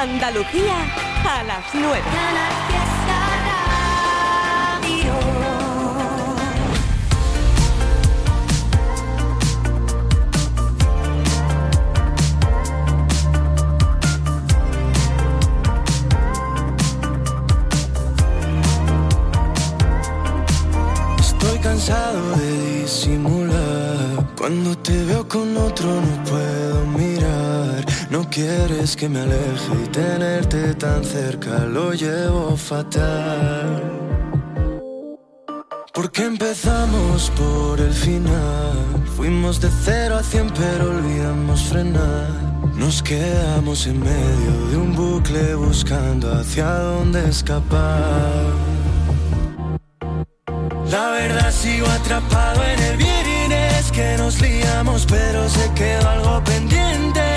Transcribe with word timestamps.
Andalucía 0.00 0.76
a 1.24 1.42
las 1.42 1.74
9. 1.74 2.02
Estoy 21.18 21.58
cansado 21.58 22.36
de 22.36 22.82
disimular. 22.82 24.24
Cuando 24.38 24.78
te 24.78 25.04
veo 25.06 25.26
con 25.26 25.56
otro 25.56 25.88
no 25.88 26.24
puedo 26.24 26.86
mirar. 26.86 27.07
No 28.10 28.28
quieres 28.30 28.96
que 28.96 29.08
me 29.08 29.20
aleje 29.20 29.74
y 29.84 29.88
tenerte 29.88 30.74
tan 30.74 31.04
cerca 31.04 31.66
lo 31.66 31.92
llevo 31.92 32.56
fatal. 32.56 33.82
Porque 35.92 36.24
empezamos 36.24 37.30
por 37.36 37.80
el 37.80 37.92
final. 37.92 39.04
Fuimos 39.16 39.60
de 39.60 39.68
cero 39.84 40.16
a 40.16 40.22
cien 40.22 40.50
pero 40.56 40.90
olvidamos 40.90 41.64
frenar. 41.64 42.30
Nos 42.74 43.02
quedamos 43.02 43.86
en 43.86 44.00
medio 44.00 44.68
de 44.70 44.76
un 44.76 44.94
bucle 44.94 45.54
buscando 45.56 46.32
hacia 46.32 46.66
dónde 46.66 47.28
escapar. 47.28 48.46
La 50.90 51.10
verdad 51.10 51.50
sigo 51.50 51.86
atrapado 51.88 52.62
en 52.64 52.80
el 52.80 52.96
viernes 52.96 53.92
que 53.92 54.16
nos 54.16 54.40
liamos, 54.40 55.04
pero 55.06 55.48
se 55.48 55.70
quedó 55.74 56.08
algo 56.08 56.42
pendiente 56.44 57.20
y 57.20 57.27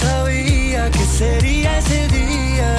sabía 0.00 0.90
que 0.90 1.04
sería 1.04 1.78
ese 1.78 2.08
día, 2.08 2.70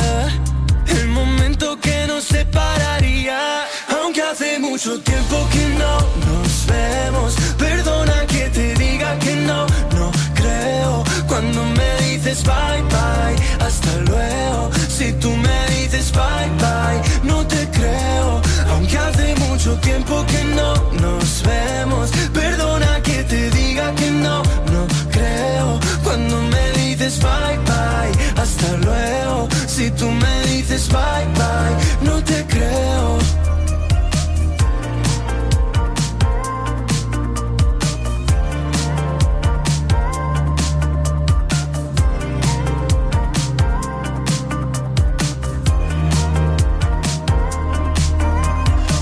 el 0.87 1.07
momento 1.09 1.77
que 1.79 2.07
nos 2.07 2.23
separaría. 2.23 3.65
Aunque 3.97 4.21
hace 4.21 4.59
mucho 4.59 4.99
tiempo 5.01 5.35
que 5.53 5.65
no 5.81 5.93
nos 6.27 6.65
vemos, 6.65 7.35
perdona 7.57 8.25
que 8.27 8.49
te 8.49 8.73
diga 8.75 9.17
que 9.19 9.35
no, 9.35 9.65
no 9.97 10.11
creo. 10.35 11.03
Cuando 11.27 11.63
me 11.77 11.89
dices 12.07 12.43
bye 12.43 12.83
bye, 12.95 13.35
hasta 13.65 13.91
luego. 14.09 14.69
Si 14.87 15.11
tú 15.13 15.31
me 15.35 15.59
dices 15.75 16.11
bye 16.11 16.49
bye, 16.63 16.99
no 17.23 17.45
te 17.45 17.61
creo. 17.77 18.41
Aunque 18.71 18.97
hace 18.97 19.35
mucho 19.47 19.71
tiempo 19.79 20.25
que 20.31 20.43
no 20.59 20.73
nos 21.03 21.43
vemos, 21.43 22.09
perdona 22.33 23.01
que 23.03 23.23
te 23.23 23.49
diga 23.51 23.93
que 23.95 24.09
no, 24.11 24.43
no 24.73 24.81
creo. 25.11 25.79
Cuando 26.03 26.41
bye 27.17 27.57
bye, 27.65 28.41
hasta 28.41 28.77
luego. 28.77 29.47
Si 29.67 29.89
tú 29.91 30.09
me 30.11 30.43
dices 30.43 30.87
bye 30.89 31.25
bye, 31.33 32.07
no 32.07 32.23
te 32.23 32.45
creo. 32.45 33.17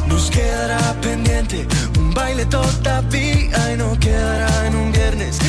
Nos 0.07 0.29
quedará 0.31 0.93
pendiente 1.01 1.67
un 1.99 2.13
baile 2.13 2.45
todavía 2.45 3.73
y 3.73 3.77
no 3.77 3.99
quedará 3.99 4.67
en 4.67 4.75
un 4.75 4.91
viernes, 4.93 5.39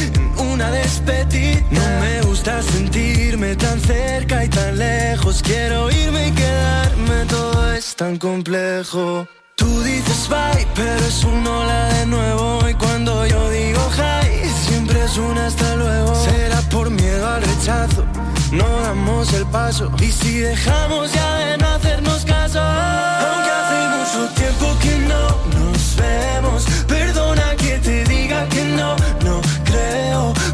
una 0.59 0.73
despedida. 0.73 1.63
No 1.71 2.01
me 2.01 2.21
gusta 2.23 2.61
sentirme 2.63 3.55
tan 3.55 3.81
cerca 3.81 4.45
y 4.45 4.49
tan 4.49 4.77
lejos. 4.77 5.41
Quiero 5.41 5.89
irme 5.89 6.29
y 6.29 6.33
quedarme, 6.33 7.25
todo 7.29 7.73
es 7.75 7.95
tan 7.95 8.17
complejo. 8.17 9.29
Tú 9.55 9.83
dices 9.83 10.29
bye, 10.29 10.67
pero 10.75 11.01
es 11.13 11.23
un 11.23 11.47
hola 11.47 11.81
de 11.95 12.07
nuevo. 12.07 12.69
Y 12.69 12.75
cuando 12.75 13.25
yo 13.27 13.51
digo 13.51 13.81
hi, 13.99 14.49
siempre 14.67 15.05
es 15.05 15.17
un 15.17 15.39
hasta 15.39 15.77
luego. 15.77 16.13
Será 16.25 16.61
por 16.73 16.91
miedo 16.91 17.25
al 17.29 17.43
rechazo, 17.43 18.05
no 18.51 18.69
damos 18.81 19.33
el 19.35 19.47
paso. 19.47 19.93
Y 20.01 20.11
si 20.11 20.41
dejamos 20.41 21.13
ya 21.13 21.37
de 21.39 21.59
no 21.59 21.69
hacernos 21.69 22.25
caso, 22.25 22.61
aunque 22.61 23.51
hace 23.59 23.79
mucho 23.97 24.35
tiempo 24.35 24.67
que 24.83 24.95
no 25.11 25.25
nos 25.57 25.97
vemos. 25.97 26.65
Perdona 26.89 27.55
que 27.57 27.79
te 27.79 28.05
diga 28.05 28.49
que 28.49 28.65
no, 28.65 28.97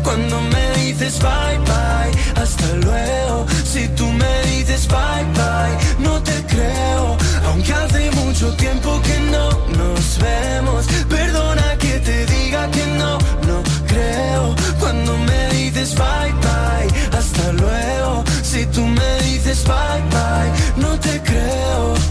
Cuando 0.02 0.40
me 0.40 0.72
dices 0.82 1.18
bye 1.18 1.58
bye, 1.66 2.42
hasta 2.42 2.66
luego. 2.84 3.46
Si 3.64 3.88
tú 3.88 4.06
me 4.06 4.42
dices 4.50 4.86
bye 4.86 5.24
bye, 5.34 5.76
no 5.98 6.22
te 6.22 6.44
creo. 6.46 7.16
Aunque 7.46 7.72
hace 7.72 8.10
mucho 8.12 8.54
tiempo 8.56 9.00
que 9.02 9.18
no 9.32 9.48
nos 9.76 10.18
vemos. 10.18 10.86
Perdona 11.08 11.76
que 11.78 11.98
te 12.00 12.26
diga 12.26 12.70
que 12.70 12.86
no, 12.98 13.18
no 13.48 13.62
creo. 13.86 14.54
Cuando 14.78 15.16
me 15.18 15.48
dices 15.50 15.94
bye 15.94 16.32
bye, 16.46 17.18
hasta 17.18 17.52
luego. 17.52 18.24
Si 18.42 18.66
tú 18.66 18.82
me 18.86 19.18
dices 19.24 19.64
bye 19.64 20.02
bye, 20.10 20.82
no 20.82 20.98
te 21.00 21.20
creo. 21.22 22.03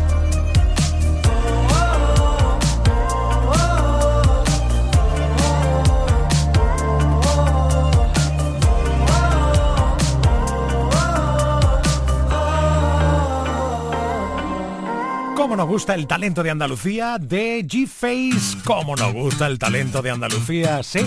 ¿Cómo 15.43 15.57
nos 15.57 15.67
gusta 15.67 15.93
el 15.93 16.07
talento 16.07 16.41
de 16.41 16.51
Andalucía 16.51 17.17
de 17.19 17.67
G-Face? 17.67 18.59
¿Cómo 18.63 18.95
nos 18.95 19.11
gusta 19.11 19.45
el 19.47 19.59
talento 19.59 20.01
de 20.01 20.09
Andalucía? 20.09 20.81
Sí. 20.83 21.01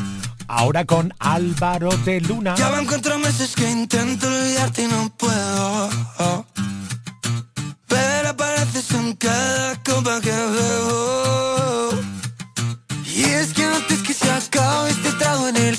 Ahora 0.46 0.84
con 0.84 1.14
Álvaro 1.20 1.88
de 2.04 2.20
Luna. 2.20 2.54
Ya 2.54 2.68
van 2.68 2.84
cuatro 2.84 3.18
meses 3.18 3.54
que 3.56 3.66
intento 3.70 4.26
olvidarte 4.26 4.82
y 4.82 4.88
no 4.88 5.10
puedo. 5.16 5.88
Pero 7.88 8.28
apareces 8.28 8.90
en 8.90 9.14
cada 9.14 9.82
copa 9.82 10.20
que 10.20 10.30
bebo. 10.30 11.92
Y 13.06 13.22
es 13.22 13.54
que 13.54 13.64
antes 13.64 14.02
que 14.02 14.12
se 14.12 14.30
acabe 14.30 14.90
este 14.90 15.12
trago 15.12 15.48
en 15.48 15.56
el 15.56 15.78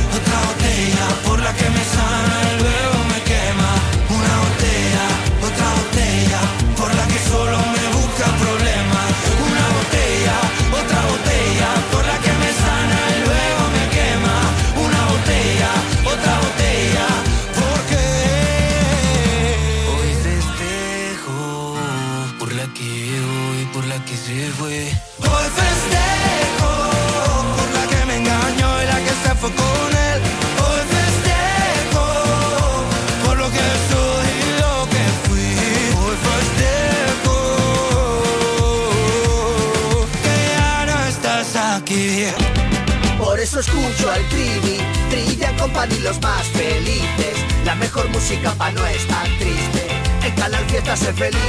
al 44.21 44.29
Trivi, 44.29 44.77
Trivia 45.09 45.55
Company 45.57 45.99
los 45.99 46.19
más 46.21 46.47
felices. 46.47 47.35
La 47.65 47.75
mejor 47.75 48.09
música 48.09 48.53
pa' 48.53 48.71
no 48.71 48.85
estar 48.85 49.27
triste. 49.39 49.87
En 50.23 50.35
Canal 50.35 50.65
Fiesta 50.65 50.95
sé 50.95 51.13
feliz. 51.13 51.39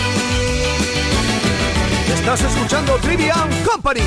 Estás 2.14 2.42
escuchando 2.42 2.96
Trivian 2.96 3.48
Company. 3.64 4.00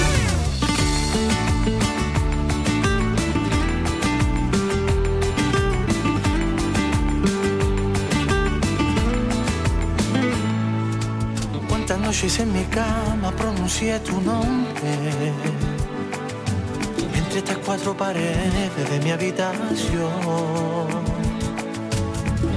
Cuántas 11.68 12.00
noches 12.00 12.40
en 12.40 12.54
mi 12.54 12.64
cama 12.66 13.32
pronuncié 13.32 14.00
tu 14.00 14.20
nombre 14.22 15.65
estas 17.48 17.64
cuatro 17.64 17.96
paredes 17.96 18.90
de 18.90 19.00
mi 19.02 19.12
habitación. 19.12 20.10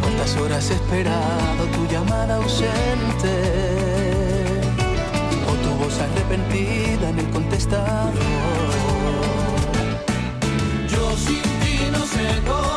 Cuántas 0.01 0.37
horas 0.37 0.71
he 0.71 0.75
esperado 0.75 1.65
tu 1.75 1.87
llamada 1.93 2.37
ausente 2.37 3.35
o 5.47 5.53
tu 5.63 5.71
voz 5.83 6.01
arrepentida 6.01 7.11
en 7.11 7.19
el 7.19 7.29
contestador. 7.31 8.15
Yo 10.89 11.17
sin 11.19 11.43
ti 11.61 11.91
no 11.93 12.07
sé 12.07 12.41
cómo 12.47 12.68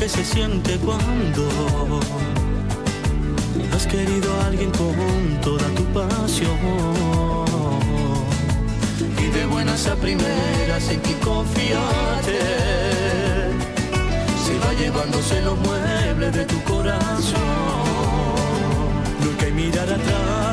que 0.00 0.08
se 0.08 0.24
siente 0.24 0.78
cuando 0.78 1.46
has 3.74 3.86
querido 3.86 4.34
a 4.40 4.46
alguien 4.46 4.70
con 4.70 5.38
toda 5.42 5.66
tu 5.74 5.84
pasión. 5.92 6.56
Y 9.18 9.26
de 9.26 9.44
buenas 9.44 9.86
a 9.88 9.96
primeras 9.96 10.88
en 10.88 11.00
que 11.02 11.14
confiaste, 11.18 12.38
se 14.42 14.58
va 14.60 14.72
llevándose 14.72 15.42
los 15.42 15.58
muebles 15.58 16.32
de 16.32 16.46
tu 16.46 16.58
corazón. 16.64 17.40
Nunca 19.22 19.44
hay 19.44 19.52
mirar 19.52 19.90
atrás, 19.90 20.49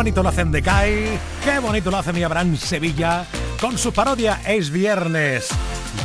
bonito 0.00 0.22
lo 0.22 0.30
hacen 0.30 0.50
de 0.50 0.62
Kai, 0.62 1.18
qué 1.44 1.58
bonito 1.58 1.90
lo 1.90 1.98
hace 1.98 2.10
mi 2.14 2.22
Abraham 2.22 2.56
Sevilla 2.56 3.26
con 3.60 3.76
su 3.76 3.92
parodia 3.92 4.40
Es 4.46 4.70
Viernes, 4.70 5.50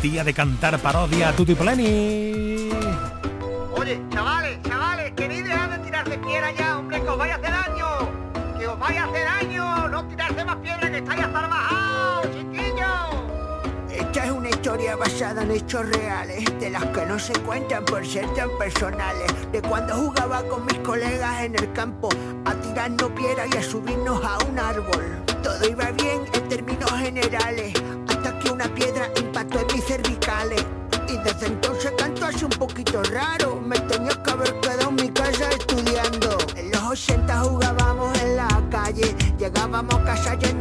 día 0.01 0.21
de 0.25 0.33
cantar 0.33 0.77
parodia 0.79 1.33
Tutti 1.33 1.55
Pleni. 1.55 2.71
Oye, 3.73 4.01
chavales, 4.09 4.61
chavales, 4.63 5.13
queréis 5.13 5.45
dejar 5.45 5.69
de 5.69 5.85
tirar 5.85 6.09
de 6.09 6.17
piedra 6.17 6.51
ya, 6.51 6.77
hombre, 6.77 7.01
que 7.01 7.07
os 7.07 7.17
vaya 7.17 7.35
a 7.35 7.37
hacer 7.37 7.51
daño. 7.51 8.59
Que 8.59 8.67
os 8.67 8.77
vaya 8.77 9.03
a 9.03 9.05
hacer 9.05 9.23
daño. 9.23 9.87
No 9.87 10.05
tirarse 10.07 10.43
más 10.43 10.57
piedra 10.57 10.91
que 10.91 10.97
estáis 10.97 11.21
hasta 11.21 11.47
bajados, 11.47 12.27
chiquillos. 12.33 13.15
Esta 13.91 14.25
es 14.25 14.31
una 14.31 14.49
historia 14.49 14.97
basada 14.97 15.43
en 15.43 15.51
hechos 15.51 15.87
reales, 15.87 16.59
de 16.59 16.69
las 16.69 16.83
que 16.87 17.05
no 17.05 17.17
se 17.17 17.31
cuentan 17.43 17.85
por 17.85 18.05
ser 18.05 18.27
tan 18.33 18.49
personales. 18.59 19.31
De 19.53 19.61
cuando 19.61 19.95
jugaba 19.95 20.43
con 20.49 20.65
mis 20.65 20.79
colegas 20.79 21.43
en 21.43 21.55
el 21.55 21.71
campo, 21.71 22.09
tirarnos 22.61 23.11
piedra 23.11 23.45
y 23.51 23.57
a 23.57 23.63
subirnos 23.63 24.23
a 24.23 24.37
un 24.45 24.59
árbol. 24.59 25.23
Todo 25.43 25.67
iba 25.69 25.91
bien 25.91 26.21
en 26.33 26.49
términos 26.49 26.91
generales, 26.91 27.73
hasta 28.07 28.39
que 28.39 28.49
una 28.51 28.67
piedra 28.73 29.09
impactó 29.19 29.59
en 29.59 29.67
mis 29.73 29.85
cervicales. 29.85 30.65
Y 31.07 31.17
desde 31.17 31.47
entonces 31.47 31.91
canto 31.97 32.25
así 32.25 32.45
un 32.45 32.51
poquito 32.51 33.01
raro, 33.03 33.61
me 33.61 33.79
tenía 33.81 34.21
que 34.23 34.31
haber 34.31 34.59
quedado 34.59 34.89
en 34.89 34.95
mi 34.95 35.09
casa 35.11 35.49
estudiando. 35.49 36.37
En 36.55 36.71
los 36.71 36.81
80 36.81 37.39
jugábamos 37.41 38.21
en 38.21 38.35
la 38.37 38.63
calle, 38.71 39.15
llegábamos 39.37 39.93
a 39.95 40.03
casa 40.03 40.35
llenos 40.35 40.54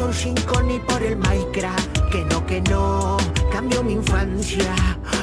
PlayStation 0.00 0.34
5 0.34 0.62
ni 0.62 0.78
por 0.80 1.02
el 1.02 1.16
Minecraft. 1.16 2.10
Que 2.10 2.24
no, 2.24 2.46
que 2.46 2.60
no, 2.62 3.16
cambio 3.52 3.82
mi 3.82 3.92
infancia. 3.94 4.74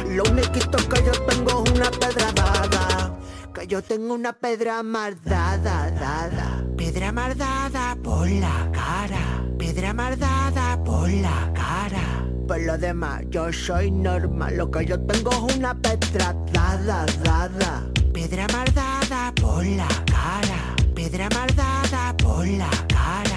Lo 0.07 0.23
único 0.23 0.51
que 0.51 1.03
yo 1.03 1.11
tengo 1.25 1.63
es 1.65 1.71
una 1.71 1.89
pedra 1.89 2.31
dada. 2.33 3.17
Que 3.53 3.67
yo 3.67 3.81
tengo 3.81 4.13
una 4.13 4.33
pedra 4.33 4.83
mardada, 4.83 5.89
dada. 5.91 6.63
Pedra 6.77 7.11
mardada 7.11 7.97
por 8.03 8.29
la 8.29 8.69
cara. 8.71 9.43
Pedra 9.57 9.93
mardada 9.93 10.83
por 10.83 11.09
la 11.09 11.51
cara. 11.53 12.25
Por 12.47 12.61
lo 12.61 12.77
demás, 12.77 13.23
yo 13.29 13.51
soy 13.51 13.91
normal. 13.91 14.57
Lo 14.57 14.69
que 14.69 14.85
yo 14.85 14.99
tengo 14.99 15.31
es 15.31 15.55
una 15.55 15.73
pedra 15.73 16.35
dada, 16.53 17.05
dada. 17.23 17.83
Pedra 18.13 18.47
mardada 18.53 19.33
por 19.41 19.65
la 19.65 19.87
cara. 20.05 20.75
Pedra 20.95 21.27
mardada 21.33 22.15
por 22.17 22.47
la 22.47 22.69
cara. 22.87 23.36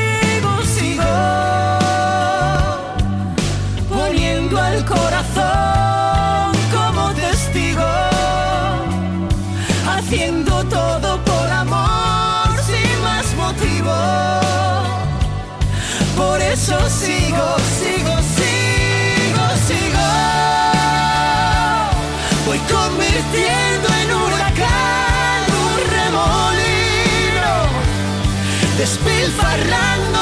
spilfarrando 28.91 30.20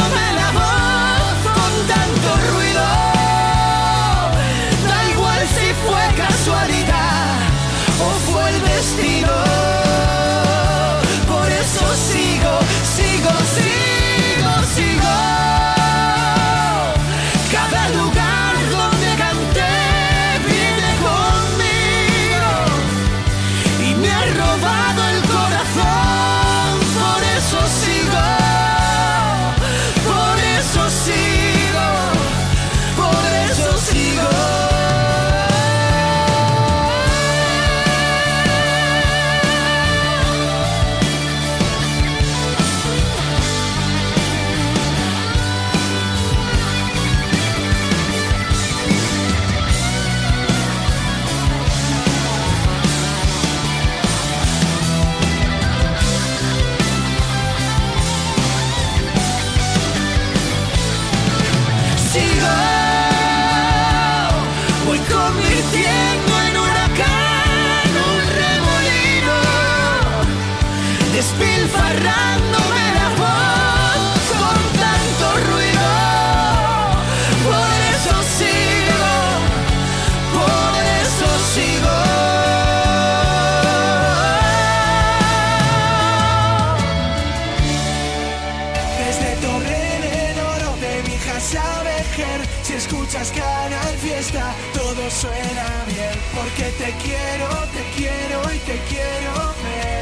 Te 96.80 96.94
quiero, 96.94 97.50
te 97.74 97.84
quiero 97.94 98.42
y 98.56 98.60
te 98.60 98.80
quiero 98.88 99.34
ver 99.66 100.00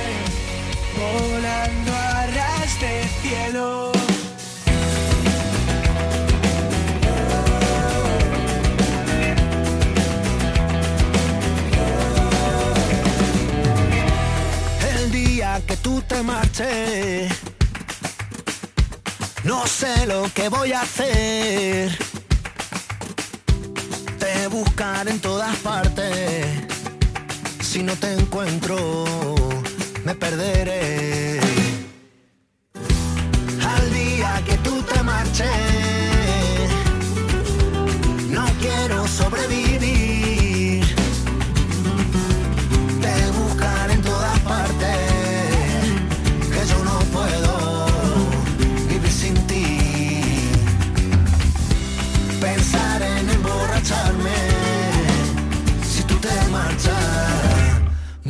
volando 0.96 1.92
a 1.92 2.28
ras 2.28 2.80
de 2.80 3.10
cielo. 3.24 3.92
El 14.88 15.12
día 15.12 15.60
que 15.66 15.78
tú 15.78 16.04
te 16.04 16.22
marches, 16.22 17.32
no 19.44 19.66
sé 19.66 20.06
lo 20.06 20.32
que 20.32 20.48
voy 20.50 20.74
a 20.74 20.82
hacer. 20.82 21.98
Te 24.20 24.48
buscar 24.48 25.08
en 25.08 25.20
todas 25.20 25.56
partes 25.58 26.67
si 27.78 27.84
no 27.84 27.94
te 27.96 28.12
encuentro, 28.12 28.76
me 30.04 30.16
perderé. 30.16 31.40
Al 32.74 33.94
día 33.94 34.42
que 34.48 34.58
tú 34.68 34.82
te 34.82 35.04
marches. 35.04 35.77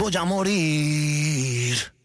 voy 0.08 0.16
a 0.16 0.24
morir. 0.24 1.97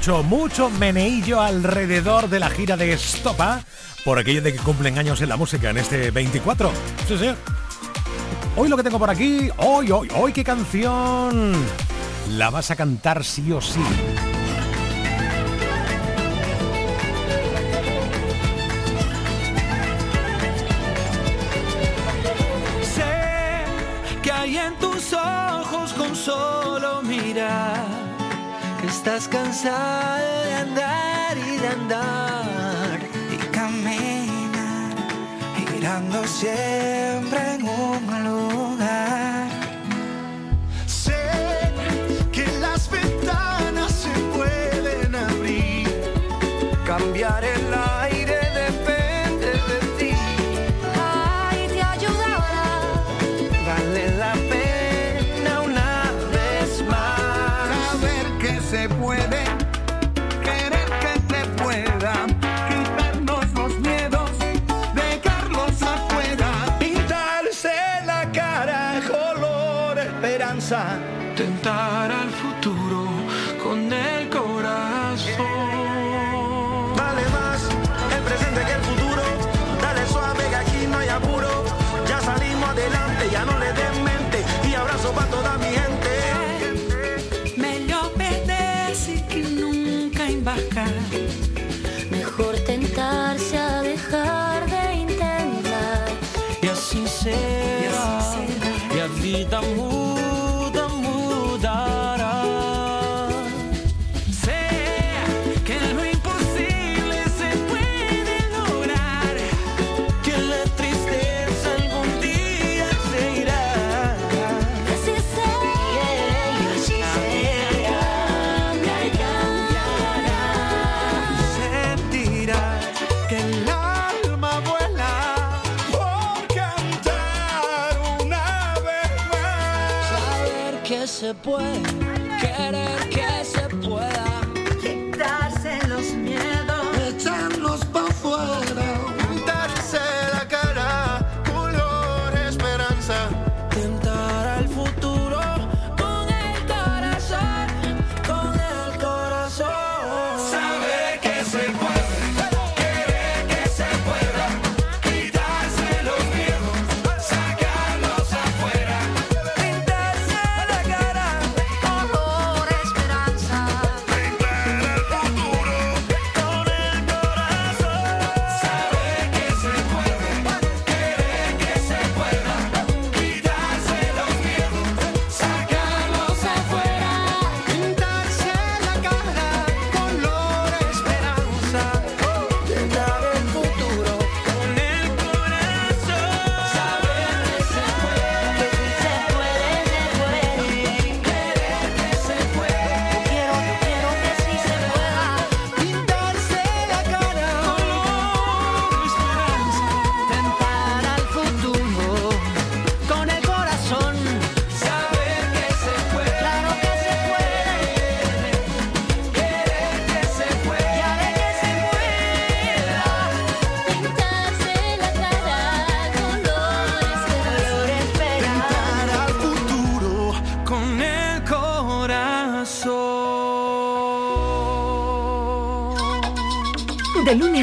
mucho, 0.00 0.22
mucho 0.22 0.70
meneillo 0.70 1.42
alrededor 1.42 2.30
de 2.30 2.40
la 2.40 2.48
gira 2.48 2.74
de 2.74 2.94
Estopa 2.94 3.62
por 4.02 4.18
aquello 4.18 4.40
de 4.40 4.54
que 4.54 4.58
cumplen 4.58 4.96
años 4.96 5.20
en 5.20 5.28
la 5.28 5.36
música 5.36 5.68
en 5.68 5.76
este 5.76 6.10
24. 6.10 6.72
Sí, 7.06 7.18
sí. 7.18 7.30
Hoy 8.56 8.70
lo 8.70 8.78
que 8.78 8.82
tengo 8.82 8.98
por 8.98 9.10
aquí, 9.10 9.50
hoy, 9.58 9.90
hoy, 9.90 10.08
hoy, 10.16 10.32
qué 10.32 10.42
canción 10.42 11.52
la 12.30 12.48
vas 12.48 12.70
a 12.70 12.76
cantar 12.76 13.22
sí 13.22 13.52
o 13.52 13.60
sí. 13.60 13.84
cansado 29.50 30.44
de 30.44 30.54
andar 30.54 31.36
y 31.36 31.56
de 31.56 31.68
andar 31.68 33.00
y 33.32 33.36
caminar 33.50 34.94
girando 35.56 36.24
siempre. 36.24 37.29
Oh. 99.72 100.19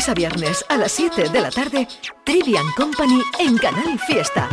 Lunes 0.07 0.09
a 0.09 0.13
viernes 0.13 0.65
a 0.69 0.77
las 0.77 0.91
7 0.93 1.29
de 1.29 1.41
la 1.41 1.49
tarde, 1.49 1.87
Trivian 2.23 2.65
Company 2.75 3.21
en 3.39 3.57
Canal 3.57 3.99
Fiesta. 3.99 4.47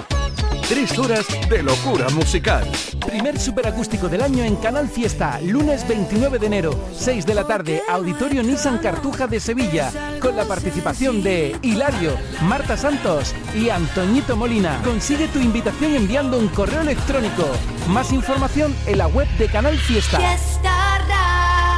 Tres 0.69 0.99
horas 0.99 1.27
de 1.49 1.63
locura 1.63 2.09
musical. 2.11 2.67
Primer 3.07 3.39
superacústico 3.39 4.09
del 4.09 4.23
año 4.23 4.43
en 4.43 4.57
Canal 4.57 4.89
Fiesta, 4.89 5.39
lunes 5.43 5.87
29 5.87 6.39
de 6.39 6.47
enero, 6.47 6.75
6 6.97 7.27
de 7.27 7.35
la 7.35 7.47
tarde, 7.47 7.83
Auditorio 7.89 8.43
Nissan 8.43 8.79
Cartuja 8.79 9.27
de 9.27 9.39
Sevilla, 9.41 9.93
con 10.21 10.35
la 10.37 10.45
participación 10.45 11.23
de 11.23 11.57
Hilario, 11.63 12.17
Marta 12.43 12.77
Santos 12.77 13.35
y 13.55 13.69
Antoñito 13.69 14.37
Molina. 14.37 14.81
Consigue 14.83 15.29
tu 15.29 15.39
invitación 15.39 15.95
enviando 15.95 16.39
un 16.39 16.49
correo 16.49 16.81
electrónico. 16.81 17.45
Más 17.89 18.13
información 18.13 18.75
en 18.87 18.99
la 18.99 19.07
web 19.09 19.29
de 19.39 19.49
Canal 19.49 19.79
Fiesta. 19.79 20.19
Fiesta 20.19 20.99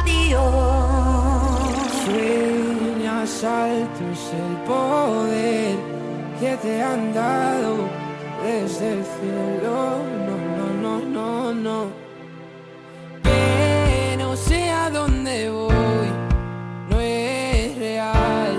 Radio. 0.01 0.87
Sueñas 3.27 3.43
alto 3.43 4.03
es 4.13 4.33
el 4.33 4.55
poder 4.65 5.75
que 6.39 6.55
te 6.61 6.81
han 6.81 7.13
dado 7.13 7.89
desde 8.41 8.93
el 8.93 9.03
cielo. 9.03 9.97
No, 10.25 10.35
no, 10.57 10.67
no, 10.81 11.05
no, 11.05 11.53
no. 11.53 11.85
Que 13.23 14.15
no 14.17 14.35
sé 14.37 14.69
a 14.69 14.89
dónde 14.89 15.49
voy, 15.49 16.09
no 16.89 16.99
es 17.01 17.77
real. 17.77 18.55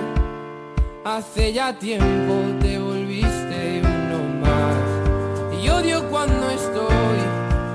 Hace 1.05 1.53
ya 1.55 1.73
tiempo 1.73 2.35
te 2.61 2.79
volviste 2.79 3.81
uno 3.83 4.47
más. 4.47 5.63
Y 5.63 5.69
odio 5.71 6.07
cuando 6.11 6.51
estoy 6.51 7.19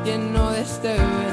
lleno 0.06 0.52
de 0.52 0.62
este 0.62 0.90
veneno 0.90 1.33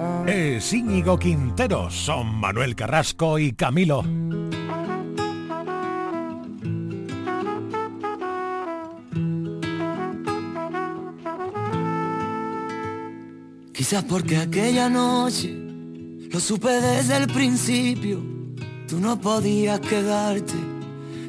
Es 0.33 0.71
Íñigo 0.71 1.19
Quintero, 1.19 1.91
son 1.91 2.39
Manuel 2.39 2.73
Carrasco 2.73 3.37
y 3.37 3.51
Camilo. 3.51 4.01
Quizás 13.73 14.05
porque 14.05 14.37
aquella 14.37 14.87
noche 14.87 15.53
lo 16.31 16.39
supe 16.39 16.69
desde 16.69 17.17
el 17.17 17.27
principio. 17.27 18.21
Tú 18.87 19.01
no 19.01 19.19
podías 19.19 19.81
quedarte. 19.81 20.53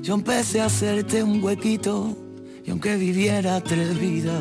Yo 0.00 0.14
empecé 0.14 0.60
a 0.60 0.66
hacerte 0.66 1.24
un 1.24 1.42
huequito. 1.42 2.16
Y 2.64 2.70
aunque 2.70 2.94
viviera 2.94 3.60
tres 3.62 3.98
vidas, 3.98 4.40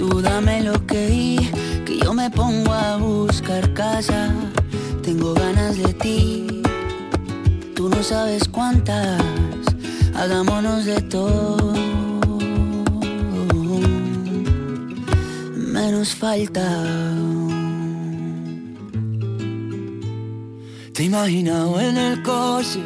Tú 0.00 0.22
dame 0.22 0.62
lo 0.62 0.86
que 0.86 1.36
que 1.84 1.98
yo 1.98 2.14
me 2.14 2.30
pongo 2.30 2.72
a 2.72 2.96
buscar 2.96 3.74
casa. 3.74 4.32
Tengo 5.02 5.34
ganas 5.34 5.76
de 5.76 5.92
ti, 5.92 6.62
tú 7.76 7.90
no 7.90 8.02
sabes 8.02 8.48
cuántas. 8.48 9.20
Hagámonos 10.14 10.86
de 10.86 11.02
todo. 11.02 11.74
Menos 15.54 16.14
falta. 16.14 16.66
Te 20.94 21.02
he 21.02 21.04
imaginado 21.04 21.78
en 21.78 21.98
el 21.98 22.22
coche 22.22 22.80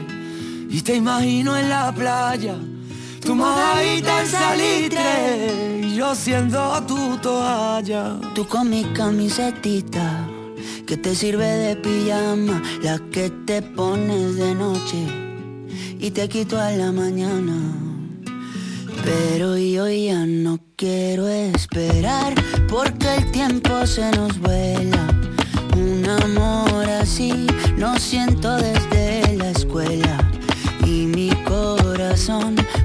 y 0.68 0.80
te 0.80 0.96
imagino 0.96 1.56
en 1.56 1.68
la 1.68 1.94
playa. 1.94 2.56
Tu 3.24 3.34
mojadita 3.34 4.20
en 4.20 4.26
salitre 4.28 5.94
yo 5.94 6.14
siendo 6.14 6.82
tu 6.86 7.16
toalla. 7.18 8.18
Tú 8.34 8.46
con 8.46 8.68
mi 8.68 8.84
camisetita 8.92 10.28
que 10.86 10.96
te 10.96 11.14
sirve 11.14 11.46
de 11.46 11.76
pijama, 11.76 12.62
la 12.82 12.98
que 13.10 13.30
te 13.30 13.62
pones 13.62 14.36
de 14.36 14.54
noche 14.54 15.06
y 15.98 16.10
te 16.10 16.28
quito 16.28 16.58
a 16.58 16.70
la 16.72 16.92
mañana. 16.92 17.56
Pero 19.02 19.56
yo 19.56 19.88
ya 19.88 20.26
no 20.26 20.58
quiero 20.76 21.28
esperar 21.28 22.34
porque 22.68 23.14
el 23.16 23.30
tiempo 23.30 23.86
se 23.86 24.10
nos 24.10 24.38
vuela. 24.40 25.06
Un 25.76 26.06
amor 26.06 26.84
así 26.90 27.46
no 27.78 27.98
siento 27.98 28.56
desde 28.56 29.36
la 29.36 29.50
escuela 29.50 30.18
y 30.84 31.06
mi 31.06 31.30
corazón 31.44 32.56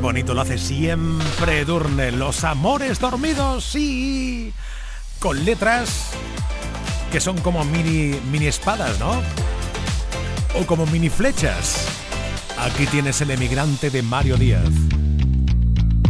Bonito 0.00 0.34
lo 0.34 0.40
hace 0.40 0.58
siempre 0.58 1.64
Durne. 1.64 2.12
Los 2.12 2.44
amores 2.44 2.98
dormidos, 2.98 3.64
sí. 3.64 4.52
Con 5.18 5.44
letras 5.44 6.10
que 7.12 7.20
son 7.20 7.38
como 7.40 7.64
mini, 7.64 8.18
mini 8.30 8.46
espadas, 8.46 8.98
¿no? 8.98 9.20
O 10.58 10.66
como 10.66 10.86
mini 10.86 11.10
flechas. 11.10 11.86
Aquí 12.58 12.86
tienes 12.86 13.20
el 13.20 13.30
emigrante 13.30 13.90
de 13.90 14.02
Mario 14.02 14.36
Díaz. 14.36 14.68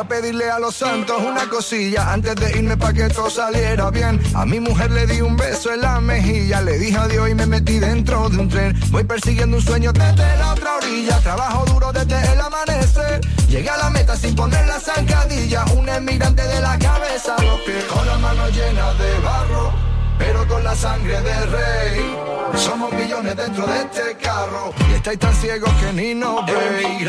A 0.00 0.04
pedirle 0.04 0.50
a 0.50 0.58
los 0.58 0.76
santos 0.76 1.22
una 1.22 1.46
cosilla 1.48 2.10
antes 2.10 2.34
de 2.36 2.56
irme 2.56 2.74
para 2.76 2.94
que 2.94 3.08
todo 3.10 3.28
saliera 3.28 3.90
bien. 3.90 4.18
A 4.34 4.46
mi 4.46 4.58
mujer 4.58 4.90
le 4.90 5.06
di 5.06 5.20
un 5.20 5.36
beso 5.36 5.74
en 5.74 5.82
la 5.82 6.00
mejilla, 6.00 6.62
le 6.62 6.78
dije 6.78 6.96
adiós 6.96 7.28
y 7.28 7.34
me 7.34 7.44
metí 7.44 7.78
dentro 7.78 8.30
de 8.30 8.38
un 8.38 8.48
tren. 8.48 8.74
Voy 8.90 9.04
persiguiendo 9.04 9.58
un 9.58 9.62
sueño 9.62 9.92
desde 9.92 10.38
la 10.38 10.52
otra 10.52 10.76
orilla, 10.76 11.18
trabajo 11.18 11.66
duro 11.66 11.92
desde 11.92 12.32
el 12.32 12.40
amanecer. 12.40 13.20
Llegué 13.48 13.68
a 13.68 13.76
la 13.76 13.90
meta 13.90 14.16
sin 14.16 14.34
poner 14.34 14.66
la 14.66 14.80
zancadilla, 14.80 15.64
un 15.76 15.86
emigrante 15.86 16.46
de 16.46 16.60
la 16.62 16.78
cabeza 16.78 17.36
los 17.42 17.60
pies, 17.60 17.84
con 17.84 18.06
las 18.06 18.18
manos 18.20 18.50
llenas 18.54 18.98
de 18.98 19.18
barro. 19.20 19.90
Pero 20.18 20.46
con 20.46 20.62
la 20.62 20.74
sangre 20.74 21.18
del 21.22 21.50
rey 21.50 22.14
Somos 22.54 22.92
millones 22.92 23.34
dentro 23.34 23.66
de 23.66 23.78
este 23.78 24.16
carro 24.22 24.74
Y 24.90 24.94
estáis 24.96 25.18
tan 25.18 25.34
ciegos 25.34 25.72
que 25.80 25.92
ni 25.94 26.14
nos 26.14 26.44
veis 26.44 27.08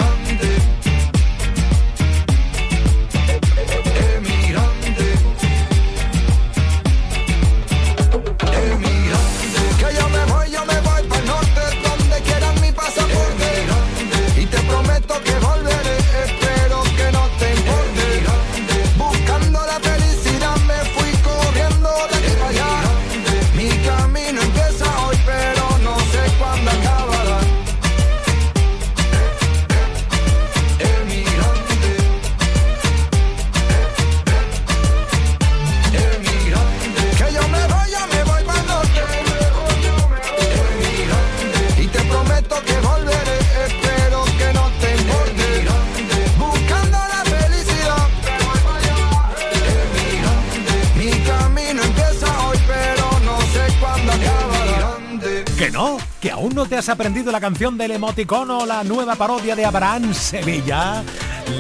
la 57.30 57.42
canción 57.42 57.78
del 57.78 57.92
emoticono, 57.92 58.66
la 58.66 58.84
nueva 58.84 59.16
parodia 59.16 59.56
de 59.56 59.66
Abraham 59.66 60.14
Sevilla, 60.14 61.04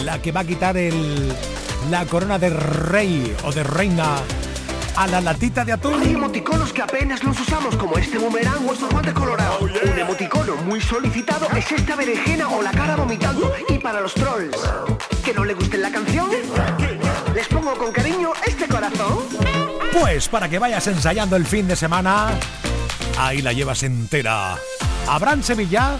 la 0.03 0.22
que 0.22 0.32
va 0.32 0.39
a 0.39 0.45
quitar 0.45 0.78
el 0.78 1.36
la 1.89 2.05
corona 2.05 2.39
de 2.39 2.49
rey 2.49 3.36
o 3.43 3.51
de 3.51 3.64
reina 3.64 4.16
a 4.95 5.07
la 5.07 5.20
latita 5.20 5.66
de 5.66 5.74
atún. 5.74 6.01
Hay 6.01 6.14
emoticonos 6.14 6.72
que 6.72 6.82
apenas 6.82 7.24
los 7.24 7.39
usamos, 7.39 7.76
como 7.76 7.97
este 7.97 8.18
boomerang 8.18 8.68
o 8.68 8.74
estos 8.74 8.89
guantes 8.89 9.14
colorados. 9.14 9.62
Un 9.62 9.99
emoticono 9.99 10.55
muy 10.57 10.80
solicitado 10.82 11.47
es 11.55 11.72
esta 11.72 11.95
berenjena 11.95 12.47
o 12.49 12.62
la 12.62 12.72
cara 12.72 12.95
vomitando. 12.95 13.53
Y 13.70 13.78
para 13.80 14.01
los 14.01 14.14
trolls, 14.14 14.57
que 15.24 15.34
no 15.34 15.43
le 15.43 15.53
guste 15.53 15.78
la 15.78 15.91
canción, 15.91 16.30
les 17.34 17.47
pongo 17.47 17.74
con 17.76 17.91
cariño 17.91 18.32
este 18.45 18.68
corazón. 18.68 19.20
Pues 19.99 20.28
para 20.28 20.47
que 20.49 20.59
vayas 20.59 20.88
ensayando 20.88 21.36
el 21.36 21.45
fin 21.45 21.68
de 21.68 21.76
semana, 21.76 22.30
ahí 23.18 23.41
la 23.41 23.53
llevas 23.53 23.84
entera. 23.84 24.55
Abraham 25.08 25.43
Sevilla, 25.43 25.97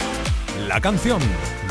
la 0.68 0.80
canción 0.80 1.22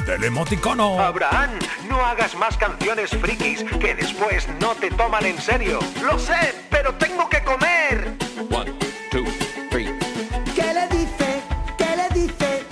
del 0.07 0.24
emoticono. 0.24 1.01
Abraham, 1.01 1.51
no 1.89 2.05
hagas 2.05 2.35
más 2.35 2.57
canciones 2.57 3.11
frikis 3.11 3.64
que 3.81 3.95
después 3.95 4.47
no 4.61 4.74
te 4.74 4.91
toman 4.91 5.24
en 5.24 5.41
serio. 5.41 5.78
Lo 6.03 6.18
sé, 6.18 6.55
pero 6.70 6.95
tengo 6.95 7.28
que 7.28 7.43
comer. 7.43 8.16
¿Qué 10.55 10.74
le 10.74 10.89
dice? 10.89 11.43
¿Qué 11.78 11.97
le 11.97 12.20
dice? 12.20 12.64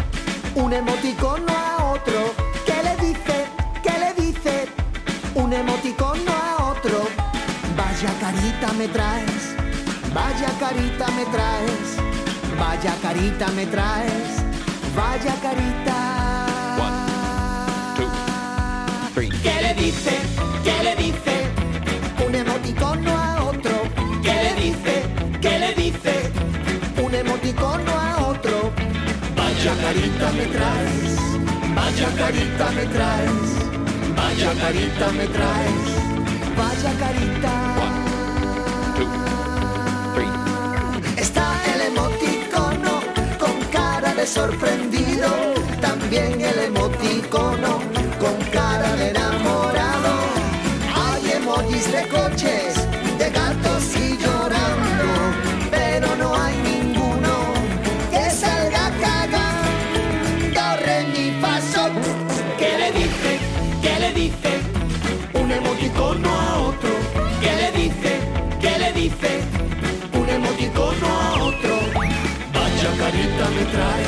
Un 0.55 0.73
emoticono 0.73 1.47
a 1.49 1.93
otro. 1.93 2.35
¿Qué 2.67 2.83
le 2.83 2.97
dice? 3.07 3.47
¿Qué 3.83 3.99
le 3.99 4.23
dice? 4.23 4.69
Un 5.35 5.53
emoticono 5.53 6.33
a 6.33 6.71
otro. 6.71 7.09
Vaya 7.77 8.13
carita 8.21 8.73
me 8.75 8.89
traes. 8.89 9.57
Vaya 10.13 10.51
carita 10.59 11.07
me 11.13 11.25
traes. 11.27 11.97
Vaya 12.59 12.95
carita 13.01 13.49
me 13.53 13.67
traes. 13.67 14.48
Vaya 14.99 15.35
carita. 15.41 15.99
¿Qué 19.15 19.57
le 19.63 19.75
dice? 19.75 20.15
¿Qué 20.65 20.77
le 20.83 20.97
dice? 20.97 21.35
Un 22.27 22.35
emoticono 22.35 23.11
a 23.17 23.45
otro. 23.45 23.75
¿Qué 24.25 24.35
le 24.43 24.55
dice? 24.61 24.95
¿Qué 25.41 25.59
le 25.61 25.73
dice? 25.75 26.15
Un 27.01 27.15
emoticono 27.15 27.93
a 27.93 28.27
otro. 28.27 28.73
Vaya 29.37 29.73
carita 29.85 30.33
me 30.33 30.47
traes. 30.57 31.13
Vaya 31.77 32.09
carita 32.17 32.67
me 32.77 32.85
traes. 32.95 33.51
Vaya 34.17 34.53
carita 34.63 35.07
me 35.13 35.27
traes. 35.29 35.89
Vaya 36.57 36.93
carita. 36.99 37.79
Sorprendido. 44.29 45.29
También 45.81 46.41
el 46.41 46.59
emoticono 46.71 47.81
con 48.21 48.37
cara 48.53 48.95
de 48.97 49.11
enamorado. 49.11 50.13
Hay 50.95 51.33
emojis 51.33 51.91
de 51.91 52.03
coches, 52.09 52.75
de 53.19 53.31
gatos 53.31 53.97
y 53.97 54.19
llorando. 54.19 55.09
Pero 55.71 56.15
no 56.17 56.37
hay 56.37 56.57
ninguno 56.73 57.35
que 58.11 58.31
salga 58.31 58.93
cagando. 59.01 60.65
Re, 60.85 61.05
mi, 61.13 61.41
fa, 61.41 61.61
sol. 61.73 61.93
¿Qué 62.59 62.77
le 62.79 62.93
dice? 62.93 63.31
¿Qué 63.83 63.95
le 64.01 64.13
dice? 64.13 64.53
Un 65.41 65.51
emoticono 65.51 66.29
a 66.29 66.59
otro. 66.71 66.91
¿Qué 67.41 67.53
le 67.61 67.73
dice? 67.81 68.13
¿Qué 68.61 68.79
le 68.79 68.93
dice? 68.93 69.31
Un 70.13 70.29
emoticono 70.29 71.07
a 71.07 71.45
otro. 71.45 71.75
Vaya 72.53 72.91
carita 72.99 73.49
me 73.57 73.65
traes. 73.73 74.08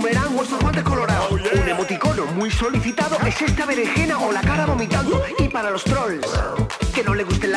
Boomerang 0.00 0.38
o 0.38 0.42
estos 0.42 0.58
guantes 0.60 0.82
colorados. 0.82 1.30
Un 1.30 1.68
emoticono 1.68 2.24
muy 2.26 2.50
solicitado 2.50 3.18
es 3.26 3.40
esta 3.42 3.66
berenjena 3.66 4.18
o 4.18 4.32
la 4.32 4.40
cara 4.40 4.64
vomitando. 4.64 5.22
Y 5.38 5.48
para 5.48 5.70
los 5.70 5.84
trolls, 5.84 6.26
que 6.94 7.04
no 7.04 7.14
le 7.14 7.24
guste 7.24 7.48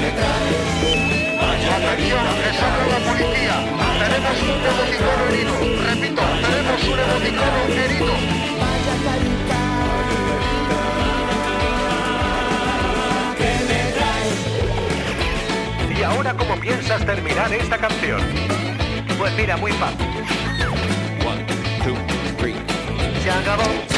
me 0.00 0.10
traes. 0.10 0.56
Vaya 1.40 1.74
la 1.78 1.92
policía. 3.10 3.56
Tenemos 3.98 4.36
un 4.42 4.48
emoticono 4.68 5.22
herido. 5.28 5.52
Repito, 5.88 6.22
tenemos 6.42 6.80
un 6.84 6.98
emoticono 6.98 7.60
herido. 7.68 8.14
Vaya 8.60 8.94
carita. 9.04 9.60
Que 13.38 13.50
me 13.68 13.80
traes. 13.96 14.38
¿Y 15.98 16.00
ahora 16.02 16.30
cómo 16.34 16.54
piensas 16.60 17.00
terminar 17.04 17.52
esta 17.52 17.78
canción? 17.78 18.22
Pues 19.18 19.32
mira, 19.34 19.56
muy 19.56 19.72
fácil. 19.72 20.06
Se 23.22 23.30
acabó. 23.30 23.97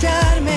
Callarme, 0.00 0.53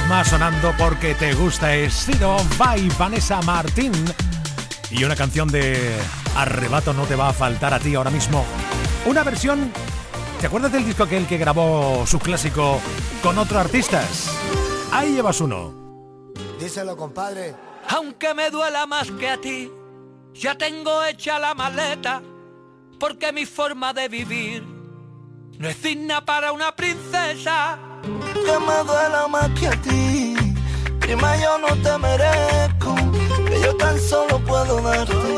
vez 0.00 0.08
más 0.08 0.28
sonando 0.28 0.74
porque 0.76 1.14
te 1.14 1.32
gusta 1.32 1.74
es 1.74 2.04
Ciro 2.04 2.36
by 2.58 2.86
Vanessa 2.98 3.40
Martín. 3.42 3.92
Y 4.90 5.04
una 5.04 5.16
canción 5.16 5.48
de 5.48 5.96
Arrebato 6.34 6.92
no 6.92 7.04
te 7.04 7.16
va 7.16 7.30
a 7.30 7.32
faltar 7.32 7.72
a 7.72 7.78
ti 7.78 7.94
ahora 7.94 8.10
mismo. 8.10 8.44
Una 9.06 9.24
versión. 9.24 9.72
¿Te 10.40 10.48
acuerdas 10.48 10.72
del 10.72 10.84
disco 10.84 11.04
aquel 11.04 11.26
que 11.26 11.38
grabó 11.38 12.06
su 12.06 12.18
clásico 12.18 12.78
con 13.22 13.38
otros 13.38 13.58
artistas? 13.58 14.30
Ahí 14.92 15.14
llevas 15.14 15.40
uno. 15.40 15.72
Díselo, 16.60 16.94
compadre. 16.94 17.54
Aunque 17.88 18.34
me 18.34 18.50
duela 18.50 18.86
más 18.86 19.10
que 19.12 19.30
a 19.30 19.40
ti, 19.40 19.70
ya 20.34 20.58
tengo 20.58 21.04
hecha 21.04 21.38
la 21.38 21.54
maleta, 21.54 22.20
porque 23.00 23.32
mi 23.32 23.46
forma 23.46 23.94
de 23.94 24.08
vivir 24.08 24.62
no 25.58 25.68
es 25.68 25.82
digna 25.82 26.22
para 26.24 26.52
una 26.52 26.76
princesa. 26.76 27.78
Que 28.46 28.58
me 28.60 28.78
duela 28.84 29.26
más 29.28 29.48
que 29.58 29.66
a 29.66 29.76
ti. 29.82 30.36
Prima, 31.00 31.36
yo 31.36 31.58
no 31.58 31.70
te 31.84 31.98
merezco, 31.98 32.94
que 33.48 33.60
yo 33.60 33.76
tan 33.76 33.98
solo 34.00 34.38
puedo 34.40 34.80
darte. 34.80 35.32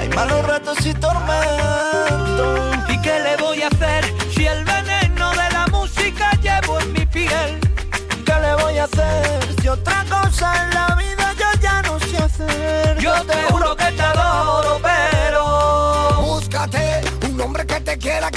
Hay 0.00 0.08
malos 0.08 0.44
ratos 0.46 0.84
y 0.84 0.92
tormentos. 0.94 2.76
¿Y 2.88 3.00
qué 3.00 3.14
le 3.26 3.36
voy 3.36 3.62
a 3.62 3.68
hacer 3.68 4.02
si 4.34 4.46
el 4.46 4.64
veneno 4.64 5.30
de 5.30 5.48
la 5.56 5.66
música 5.70 6.26
llevo 6.42 6.80
en 6.80 6.92
mi 6.92 7.06
piel? 7.06 7.50
¿Qué 8.26 8.34
le 8.44 8.54
voy 8.62 8.78
a 8.78 8.84
hacer 8.84 9.54
si 9.60 9.68
otra 9.68 10.04
cosa 10.10 10.46
en 10.64 10.70
la 10.74 10.88
vida 10.96 11.26
yo 11.40 11.60
ya 11.60 11.82
no 11.82 12.00
sé 12.00 12.16
hacer? 12.18 12.98
Yo 12.98 13.14
te 13.24 13.36
juro 13.50 13.76
que 13.76 13.90
te 13.92 14.02
adoro, 14.02 14.80
pero 14.82 16.22
Búscate 16.22 17.00
un 17.26 17.40
hombre 17.40 17.64
que 17.66 17.80
te 17.80 17.96
quiera, 17.96 18.30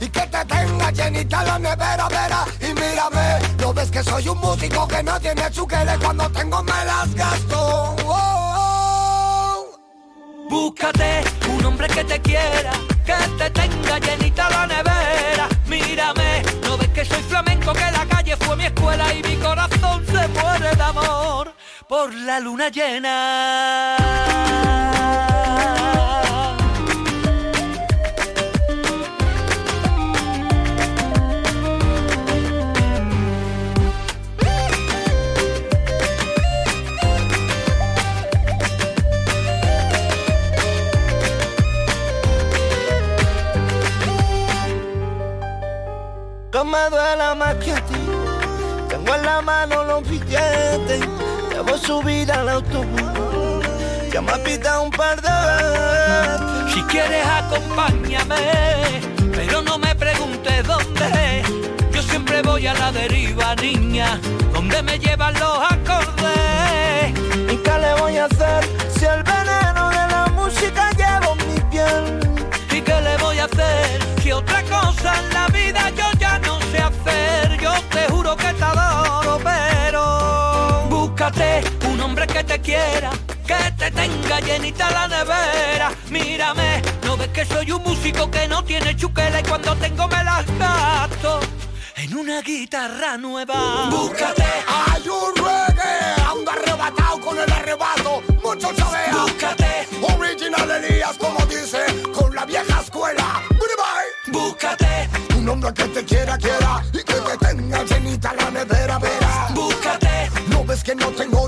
y 0.00 0.08
que 0.08 0.20
te 0.20 0.44
tenga 0.44 0.90
llenita 0.90 1.42
la 1.44 1.58
nevera, 1.58 2.08
vera. 2.08 2.44
Y 2.60 2.74
mírame, 2.74 3.38
no 3.60 3.72
ves 3.72 3.90
que 3.90 4.02
soy 4.02 4.28
un 4.28 4.38
músico 4.38 4.86
que 4.88 5.02
no 5.02 5.18
tiene 5.20 5.50
chuquele 5.50 5.98
cuando 5.98 6.30
tengo 6.30 6.62
me 6.62 6.84
las 6.84 7.14
gasto. 7.14 7.96
Oh, 8.04 9.66
oh. 9.66 9.78
búscate 10.48 11.24
un 11.48 11.64
hombre 11.64 11.88
que 11.88 12.04
te 12.04 12.20
quiera, 12.20 12.72
que 13.04 13.14
te 13.38 13.50
tenga 13.50 13.98
llenita 13.98 14.50
la 14.50 14.66
nevera. 14.66 15.48
Mírame, 15.66 16.42
no 16.62 16.76
ves 16.78 16.88
que 16.88 17.04
soy 17.04 17.22
flamenco, 17.22 17.72
que 17.72 17.90
la 17.90 18.06
calle 18.06 18.36
fue 18.36 18.56
mi 18.56 18.64
escuela 18.66 19.12
y 19.14 19.22
mi 19.22 19.36
corazón 19.36 20.04
se 20.06 20.28
muere 20.28 20.74
de 20.74 20.82
amor 20.82 21.54
por 21.88 22.14
la 22.14 22.40
luna 22.40 22.68
llena. 22.68 23.96
Que 46.60 46.66
me 46.66 46.90
duela 46.90 47.34
más 47.34 47.54
que 47.56 47.72
a 47.72 47.80
ti. 47.86 47.94
Tengo 48.88 49.14
en 49.14 49.24
la 49.24 49.40
mano 49.40 49.84
los 49.84 50.08
billetes, 50.08 51.00
debo 51.50 51.76
subir 51.78 52.30
al 52.30 52.48
autobús. 52.48 53.64
Ya 54.12 54.20
me 54.20 54.32
ha 54.32 54.42
pitado 54.42 54.82
un 54.82 54.90
par 54.90 55.20
de 55.22 55.30
veces. 55.48 56.74
Si 56.74 56.82
quieres 56.82 57.24
acompáñame, 57.26 59.00
pero 59.32 59.62
no 59.62 59.78
me 59.78 59.94
preguntes 59.94 60.66
dónde. 60.66 61.42
Yo 61.92 62.02
siempre 62.02 62.42
voy 62.42 62.66
a 62.66 62.74
la 62.74 62.92
deriva, 62.92 63.54
niña, 63.56 64.20
donde 64.52 64.82
me 64.82 64.98
llevan 64.98 65.34
los 65.34 65.58
acordes. 65.70 67.10
¿Y 67.52 67.56
qué 67.56 67.78
le 67.78 67.94
voy 68.00 68.16
a 68.18 68.26
hacer 68.26 68.64
si 68.98 69.06
el 69.06 69.22
veneno 69.22 69.59
quiera, 82.70 83.10
que 83.46 83.72
te 83.78 83.90
tenga 83.90 84.40
llenita 84.40 84.90
la 84.90 85.08
nevera. 85.08 85.90
Mírame, 86.08 86.82
no 87.04 87.16
ves 87.16 87.28
que 87.28 87.44
soy 87.44 87.72
un 87.72 87.82
músico 87.82 88.30
que 88.30 88.46
no 88.46 88.62
tiene 88.64 88.94
chuquela 88.96 89.40
y 89.40 89.42
cuando 89.42 89.74
tengo 89.76 90.06
me 90.06 90.22
las 90.22 90.46
gasto 90.58 91.40
en 91.96 92.16
una 92.16 92.40
guitarra 92.42 93.16
nueva. 93.16 93.88
Búscate, 93.90 94.44
hay 94.68 95.04
un 95.08 95.34
reggae, 95.34 96.14
ando 96.30 96.50
arrebatado 96.50 97.20
con 97.20 97.38
el 97.38 97.52
arrebato, 97.52 98.22
mucho 98.42 98.72
chavea. 98.72 99.16
Búscate, 99.16 99.88
original 100.14 100.70
Elías, 100.70 101.16
como 101.18 101.44
dice, 101.46 101.80
con 102.14 102.32
la 102.34 102.44
vieja 102.44 102.80
escuela. 102.80 103.42
Bye, 103.50 103.76
bye. 103.82 104.40
Búscate, 104.40 105.08
un 105.36 105.48
hombre 105.48 105.74
que 105.74 105.84
te 105.84 106.04
quiera, 106.04 106.38
quiera 106.38 106.84
y 106.92 106.98
que 106.98 107.14
te 107.14 107.36
tenga 107.46 107.82
llenita 107.82 108.32
la 108.34 108.50
nevera, 108.50 108.98
vera. 108.98 109.48
Búscate, 109.54 110.30
no 110.48 110.64
ves 110.64 110.84
que 110.84 110.94
no 110.94 111.08
tengo 111.08 111.39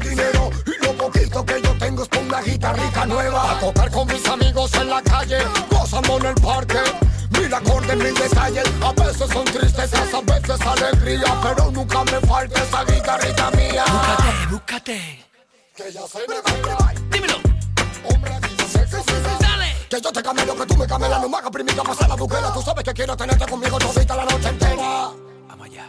tocar 3.63 3.91
con 3.93 4.07
mis 4.09 4.27
amigos 4.27 4.75
en 4.75 4.91
la 4.91 5.01
calle, 5.03 5.39
gozando 5.71 6.19
en 6.19 6.27
el 6.27 6.35
parque. 6.35 6.81
Mil 7.39 7.55
acordes, 7.55 7.97
mil 7.97 8.15
detalles, 8.15 8.65
a 8.83 8.93
veces 8.93 9.31
son 9.33 9.45
tristezas, 9.45 10.15
a 10.15 10.21
veces 10.21 10.61
alegría, 10.61 11.41
pero 11.43 11.71
nunca 11.71 12.03
me 12.05 12.21
falta 12.27 12.61
esa 12.61 12.85
guitarrita 12.85 13.51
mía. 13.53 13.85
Búscate, 13.87 14.47
búscate. 14.51 15.27
Que 15.77 15.93
ya 15.93 16.03
se 16.09 16.19
me 16.29 16.41
vaya. 16.45 17.01
Dímelo. 17.11 17.37
Hombre, 18.11 18.33
dice, 18.59 18.67
sí, 18.67 18.79
sí, 18.91 18.97
sí, 19.07 19.15
sí. 19.15 19.45
Dale. 19.45 19.69
Que 19.89 20.01
yo 20.01 20.13
te 20.13 20.23
camelo, 20.23 20.57
que 20.57 20.67
tú 20.67 20.77
me 20.77 20.87
camelas, 20.87 21.23
no 21.23 21.29
me 21.29 21.37
hagas 21.37 21.51
primica, 21.51 21.83
pasa 21.85 22.09
la 22.09 22.17
buquera. 22.17 22.53
Tú 22.53 22.63
sabes 22.63 22.85
que 22.85 22.93
quiero 22.93 23.17
tenerte 23.17 23.47
conmigo 23.47 23.79
todita 23.79 24.17
la 24.17 24.25
noche 24.25 24.49
entera. 24.49 25.11
Vamos 25.49 25.67
allá. 25.67 25.87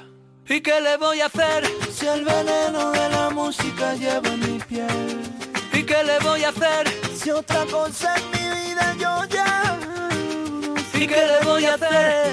¿Y 0.48 0.62
qué 0.62 0.80
le 0.80 0.98
voy 0.98 1.22
a 1.22 1.26
hacer 1.26 1.68
si 1.92 2.06
el 2.06 2.24
veneno 2.24 2.92
de 2.92 3.10
la 3.10 3.30
música 3.32 3.96
lleva 3.96 4.30
en 4.30 4.40
mi 4.40 4.60
piel? 4.60 5.33
¿Y 5.84 5.86
qué 5.86 6.02
le 6.02 6.18
voy 6.20 6.42
a 6.46 6.48
hacer 6.48 6.88
si 7.14 7.30
otra 7.30 7.66
cosa 7.66 8.16
en 8.16 8.24
mi 8.32 8.38
vida 8.64 8.96
yo 8.98 9.26
ya 9.26 9.78
¿Y 10.94 11.06
qué 11.06 11.28
le 11.28 11.44
voy 11.44 11.66
a 11.66 11.74
hacer? 11.74 12.32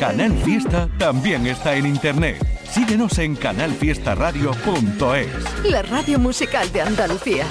Canal 0.00 0.32
Fiesta 0.42 0.88
también 0.96 1.46
está 1.46 1.74
en 1.74 1.84
internet. 1.84 2.42
Síguenos 2.70 3.18
en 3.18 3.36
canalfiestaradio.es. 3.36 5.64
La 5.64 5.82
radio 5.82 6.18
musical 6.18 6.72
de 6.72 6.80
Andalucía. 6.80 7.44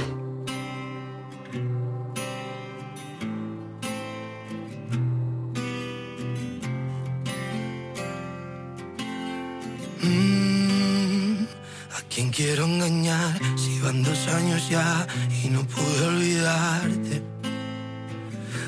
Dos 14.07 14.27
años 14.29 14.69
ya 14.69 15.07
y 15.43 15.49
no 15.49 15.63
pude 15.63 16.05
olvidarte? 16.05 17.21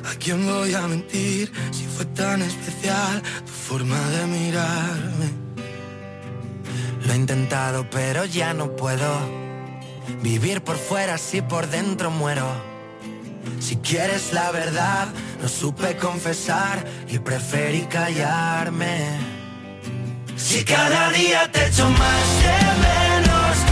¿A 0.09 0.15
quién 0.15 0.45
voy 0.45 0.73
a 0.73 0.87
mentir 0.87 1.51
si 1.71 1.85
fue 1.85 2.05
tan 2.05 2.41
especial 2.41 3.21
tu 3.45 3.51
forma 3.51 3.99
de 4.09 4.25
mirarme? 4.27 5.27
Lo 7.05 7.13
he 7.13 7.15
intentado 7.15 7.89
pero 7.89 8.25
ya 8.25 8.53
no 8.53 8.75
puedo 8.75 9.09
vivir 10.21 10.61
por 10.61 10.77
fuera 10.77 11.17
si 11.17 11.41
por 11.41 11.67
dentro 11.67 12.11
muero. 12.11 12.47
Si 13.59 13.77
quieres 13.77 14.33
la 14.33 14.51
verdad, 14.51 15.07
no 15.41 15.47
supe 15.47 15.95
confesar 15.97 16.85
y 17.07 17.19
preferí 17.19 17.81
callarme. 17.83 19.17
Si 20.35 20.63
cada 20.63 21.11
día 21.11 21.51
te 21.51 21.67
echo 21.67 21.89
más 21.89 22.27
de 22.43 22.57
menos, 22.81 23.08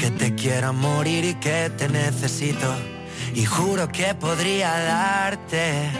Que 0.00 0.10
te 0.10 0.34
quiero 0.34 0.72
morir 0.72 1.24
y 1.26 1.34
que 1.34 1.70
te 1.76 1.86
necesito. 1.86 2.74
Y 3.34 3.44
juro 3.44 3.86
que 3.88 4.14
podría 4.14 4.70
darte 4.78 5.90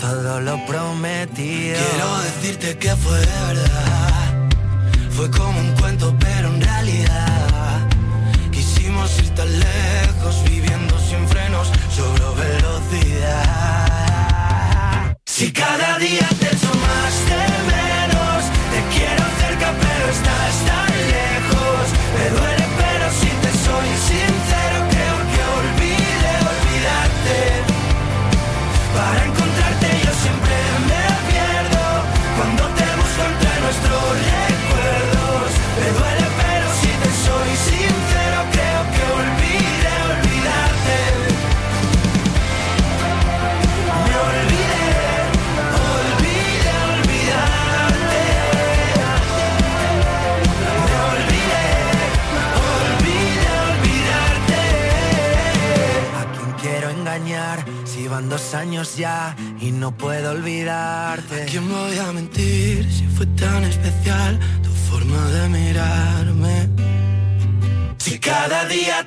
todo 0.00 0.40
lo 0.40 0.66
prometido. 0.66 1.78
Quiero 1.78 2.18
decirte 2.22 2.76
que 2.78 2.96
fue 2.96 3.20
verdad. 3.20 4.48
Fue 5.10 5.30
como 5.30 5.60
un 5.60 5.72
cuento, 5.76 6.12
pero 6.18 6.48
en 6.48 6.60
realidad 6.60 7.88
quisimos 8.50 9.16
ir 9.20 9.30
tan 9.30 9.60
lejos, 9.60 10.42
viviendo 10.50 10.98
sin 10.98 11.28
frenos, 11.28 11.70
sobre 11.94 12.24
velocidad. 12.34 13.86
Si 15.24 15.52
cada 15.52 15.98
día 15.98 16.28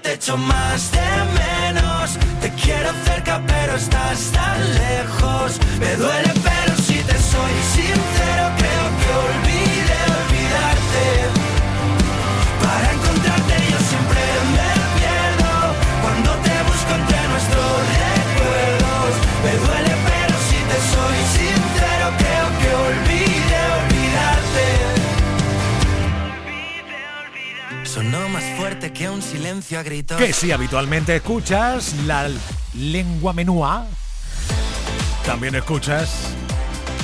te 0.01 0.13
echo 0.13 0.37
más 0.37 0.91
de 0.91 0.99
menos, 1.41 2.17
te 2.41 2.49
quiero 2.61 2.91
cerca 3.05 3.41
pero 3.45 3.75
estás 3.75 4.31
tan 4.31 4.59
lejos. 4.73 5.59
Me 5.79 5.95
duele 5.95 6.33
pero 6.43 6.75
si 6.77 6.95
te 7.03 7.13
soy 7.13 7.53
sincero 7.73 8.64
que 28.95 29.09
un 29.09 29.21
silencio 29.21 29.77
a 29.77 29.83
gritos. 29.83 30.17
Que 30.17 30.31
si 30.31 30.51
habitualmente 30.51 31.15
escuchas 31.15 31.93
la 32.05 32.29
lengua 32.73 33.33
menúa, 33.33 33.85
también 35.25 35.55
escuchas 35.55 36.29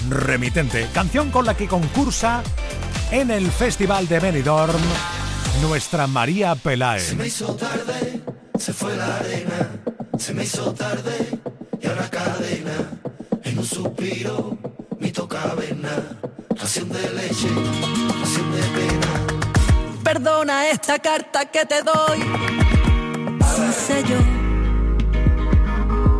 Remitente, 0.10 0.88
canción 0.94 1.30
con 1.30 1.46
la 1.46 1.56
que 1.56 1.68
concursa 1.68 2.42
en 3.12 3.30
el 3.30 3.52
Festival 3.52 4.08
de 4.08 4.20
Benidorm 4.20 4.82
nuestra 5.62 6.08
María 6.08 6.56
Peláez. 6.56 7.10
Se 7.10 7.16
me 7.16 7.28
hizo 7.28 7.56
tarde, 7.56 8.22
se 8.58 8.74
fue 8.74 8.96
la 8.96 9.18
arena, 9.18 9.70
se 10.18 10.34
me 10.34 10.44
hizo 10.44 10.74
tarde 10.74 11.40
y 11.80 11.88
ahora 11.88 12.10
cadena, 12.10 12.90
en 13.44 13.60
un 13.60 13.66
suspiro, 13.66 14.58
mi 15.00 15.12
toca 15.12 15.44
avena, 15.44 16.20
ración 16.56 16.90
de 16.90 17.10
leche, 17.14 17.50
ración 18.20 18.52
de 18.52 18.62
pena. 18.62 19.31
Perdona 20.14 20.68
esta 20.68 21.00
carta 21.00 21.46
que 21.46 21.66
te 21.66 21.82
doy 21.84 22.20
sin 23.56 23.72
sello. 23.72 24.18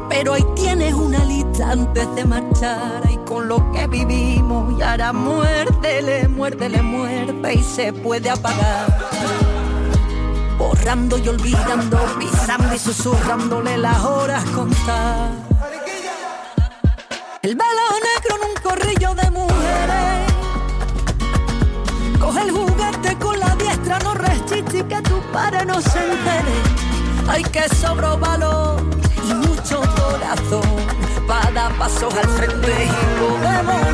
Pero 0.08 0.34
ahí 0.34 0.46
tienes 0.56 0.94
una 0.94 1.22
lista 1.26 1.72
antes 1.72 2.16
de 2.16 2.24
marchar 2.24 3.02
y 3.12 3.18
con 3.28 3.50
lo 3.50 3.70
que 3.74 3.88
vivimos 3.88 4.80
y 4.80 4.82
ahora 4.82 5.12
muérdele, 5.12 6.30
muérdele, 6.30 6.82
muerde 6.82 7.54
y 7.54 7.62
se 7.62 7.92
puede 7.92 8.30
apagar. 8.30 8.98
Borrando 10.58 11.18
y 11.18 11.28
olvidando, 11.28 12.00
pisando 12.18 12.74
y 12.74 12.80
susurrándole 12.80 13.78
las 13.78 14.02
horas 14.06 14.46
contar. 14.52 15.32
El 17.42 17.56
velo 17.56 17.82
negro 18.16 18.21
padre 25.32 25.66
no 25.66 25.82
se. 25.82 26.00
Hay 27.28 27.44
que 27.44 27.68
sobro 27.76 28.18
valor 28.18 28.82
y 29.28 29.34
mucho 29.34 29.80
corazón 29.80 30.62
para 31.28 31.52
dar 31.52 31.74
pasos 31.78 32.14
al 32.14 32.28
frente 32.30 32.86
y 32.86 33.20
podemos 33.20 33.94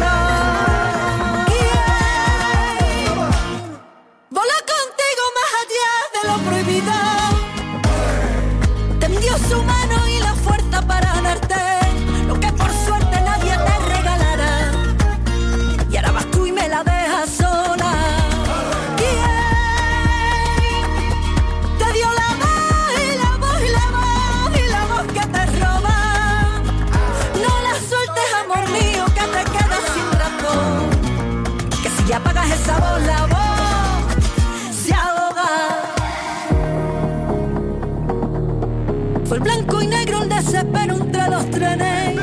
desespero 40.47 40.95
entre 40.95 41.27
los 41.27 41.51
trenes. 41.51 42.15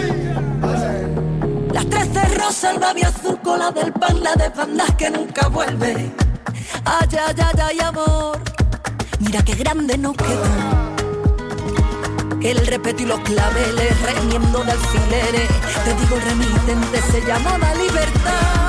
Las 1.73 1.87
tres 1.91 2.15
de 2.15 2.25
rosa, 2.37 2.71
el 2.71 2.79
babio 2.79 3.09
azul, 3.09 3.39
cola 3.43 3.71
del 3.71 3.93
pan, 3.93 4.23
la 4.23 4.35
de 4.35 4.49
bandas 4.49 4.91
que 4.97 5.11
nunca 5.11 5.49
vuelve. 5.49 6.11
Ay, 6.85 7.09
ay, 7.13 7.35
ay, 7.37 7.61
ay, 7.63 7.81
amor, 7.81 8.39
mira 9.21 9.43
qué 9.43 9.55
grande 9.55 9.99
nos 9.99 10.17
quedó. 10.17 10.45
El 12.43 12.67
respeto 12.67 13.03
y 13.03 13.07
los 13.07 13.21
claveles, 13.21 14.03
remiendo 14.03 14.65
de 14.65 14.73
alfileres. 14.73 15.49
Te 15.85 15.95
digo, 15.95 16.17
remitente 16.25 17.03
se 17.11 17.21
llamaba 17.27 17.75
libertad. 17.75 18.64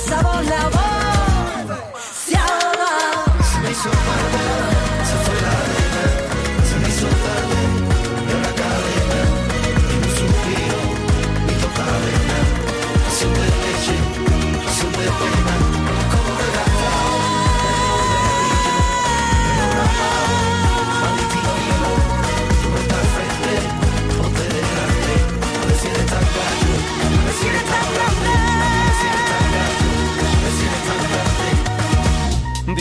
Si 0.00 0.10
ya 0.10 0.18
apagas 0.18 0.20
esa 0.20 0.22
voz, 0.22 0.46
la 0.46 0.68
voz 0.68 0.99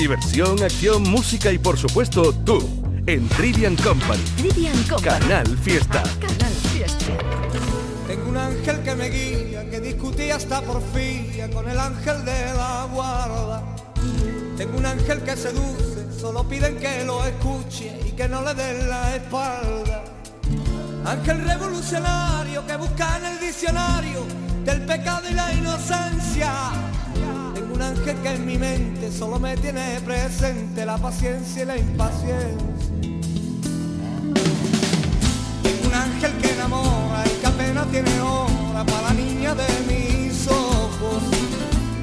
Diversión, 0.10 0.64
acción, 0.64 1.03
música 1.03 1.51
y 1.51 1.60
por 1.60 1.78
supuesto 1.78 2.34
tú 2.43 2.68
en 3.05 3.30
Trivian 3.30 3.76
Company. 3.76 4.24
Trivian 4.38 4.82
Company. 4.89 5.20
Canal 5.20 5.57
Fiesta. 5.60 6.01
Canal 6.20 6.53
Fiesta. 6.74 7.05
Tengo 8.07 8.30
un 8.30 8.38
ángel 8.38 8.80
que 8.82 8.95
me 8.95 9.07
guía, 9.07 9.70
que 9.70 9.80
discutía 9.80 10.38
hasta 10.38 10.64
porfía 10.64 11.47
con 11.51 11.70
el 11.70 11.78
ángel 11.78 12.26
de 12.26 12.45
la 12.55 12.88
guarda. 12.91 13.76
Tengo 14.57 14.80
un 14.80 14.88
ángel 14.88 15.22
que 15.22 15.38
seduce, 15.38 16.20
solo 16.20 16.43
piden 16.49 16.78
que 16.78 17.03
lo 17.05 17.24
escuche 17.24 17.99
y 18.03 18.12
que 18.14 18.28
no 18.28 18.41
le 18.41 18.55
den 18.55 18.89
la 18.89 19.16
espalda. 19.16 20.05
Ángel 21.05 21.47
revolucionario 21.47 22.66
que 22.66 22.76
busca 22.78 23.20
en 23.20 23.26
el 23.26 23.39
diccionario 23.41 24.26
del 24.66 24.82
pecado 24.88 25.30
y 25.30 25.36
la 25.36 25.53
inocencia. 25.53 26.51
Un 27.80 27.86
ángel 27.86 28.18
que 28.18 28.30
en 28.34 28.46
mi 28.46 28.58
mente 28.58 29.10
solo 29.10 29.40
me 29.40 29.56
tiene 29.56 30.02
presente 30.02 30.86
la 30.86 30.98
paciencia 30.98 31.64
y 31.64 31.66
la 31.66 31.78
impaciencia. 31.78 32.90
Tengo 35.64 35.88
un 35.88 35.94
ángel 35.94 36.34
que 36.42 36.52
enamora 36.52 37.24
y 37.26 37.40
que 37.40 37.48
apenas 37.48 37.88
tiene 37.88 38.20
hora 38.20 38.84
para 38.84 39.02
la 39.04 39.14
niña 39.14 39.56
de 39.56 39.68
mis 39.88 40.46
ojos. 40.48 41.24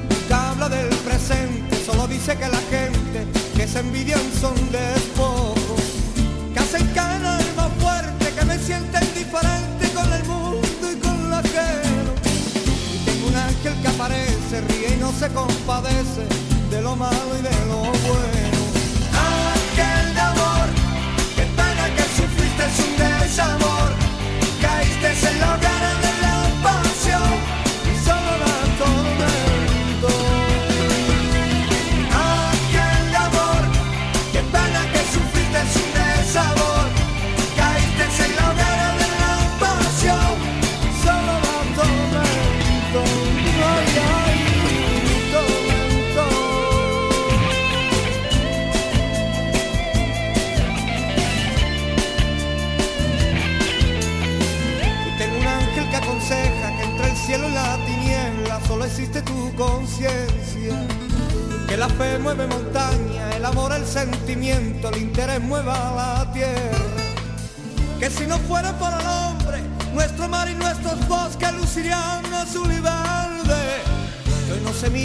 Nunca 0.09 0.49
habla 0.49 0.67
del 0.67 0.89
presente, 1.05 1.77
solo 1.85 2.07
dice 2.07 2.35
que 2.35 2.49
la 2.49 2.61
gente 2.71 3.27
que 3.55 3.67
se 3.67 3.79
envidian 3.79 4.23
son 4.41 4.55
despojos. 4.71 5.83
Que 6.55 6.59
hacen 6.59 6.87
caer 6.87 7.21
más 7.55 7.71
fuerte, 7.79 8.33
que 8.35 8.45
me 8.45 8.57
sienten 8.57 9.03
diferente 9.13 9.91
con 9.93 10.11
el 10.11 10.23
mundo 10.23 10.91
y 10.91 10.95
con 10.95 11.29
la 11.29 11.37
ajeno. 11.37 12.13
Y 12.95 13.05
tengo 13.05 13.27
un 13.27 13.35
ángel 13.35 13.73
que 13.79 13.87
aparece, 13.89 14.36
ríe 14.49 14.93
y 14.95 14.97
no 14.97 15.11
se 15.11 15.27
compadece 15.29 16.25
de 16.69 16.81
lo 16.81 16.95
malo 16.95 17.37
y 17.37 17.41
de 17.41 17.65
lo 17.67 17.79
bueno. 17.79 18.36